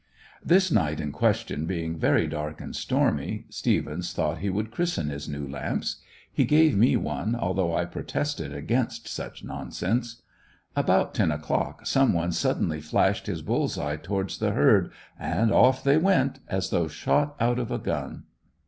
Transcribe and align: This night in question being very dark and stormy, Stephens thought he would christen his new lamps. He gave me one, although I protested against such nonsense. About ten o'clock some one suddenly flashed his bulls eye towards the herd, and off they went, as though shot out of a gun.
This 0.43 0.71
night 0.71 0.99
in 0.99 1.11
question 1.11 1.67
being 1.67 1.95
very 1.95 2.25
dark 2.25 2.59
and 2.59 2.75
stormy, 2.75 3.45
Stephens 3.49 4.13
thought 4.13 4.39
he 4.39 4.49
would 4.49 4.71
christen 4.71 5.09
his 5.09 5.29
new 5.29 5.47
lamps. 5.47 5.97
He 6.33 6.43
gave 6.43 6.75
me 6.75 6.95
one, 6.97 7.35
although 7.35 7.75
I 7.75 7.85
protested 7.85 8.51
against 8.51 9.07
such 9.07 9.43
nonsense. 9.43 10.23
About 10.75 11.13
ten 11.13 11.29
o'clock 11.29 11.85
some 11.85 12.13
one 12.13 12.31
suddenly 12.31 12.81
flashed 12.81 13.27
his 13.27 13.43
bulls 13.43 13.77
eye 13.77 13.97
towards 13.97 14.39
the 14.39 14.53
herd, 14.53 14.91
and 15.19 15.51
off 15.51 15.83
they 15.83 15.97
went, 15.97 16.39
as 16.47 16.71
though 16.71 16.87
shot 16.87 17.35
out 17.39 17.59
of 17.59 17.69
a 17.71 17.77
gun. 17.77 18.23